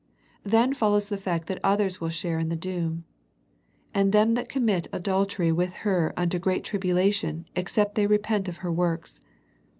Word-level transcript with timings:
Then 0.43 0.73
follows 0.73 1.09
the 1.09 1.15
fact 1.17 1.45
that 1.47 1.59
others 1.63 2.01
will 2.01 2.09
share 2.09 2.39
in 2.39 2.49
the 2.49 2.55
doom." 2.55 3.03
And 3.93 4.11
them 4.11 4.33
that 4.33 4.49
commit 4.49 4.87
adul 4.91 5.27
tery 5.27 5.53
with 5.55 5.73
her 5.85 6.11
into 6.17 6.39
great 6.39 6.63
tribulation, 6.63 7.45
except 7.55 7.93
they 7.93 8.07
repent 8.07 8.47
of 8.47 8.57
her 8.65 8.71
works." 8.71 9.19